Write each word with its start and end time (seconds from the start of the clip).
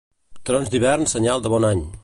Trons 0.49 0.71
d'hivern, 0.75 1.07
senyal 1.13 1.45
de 1.45 1.53
bon 1.57 1.73
any. 1.73 1.89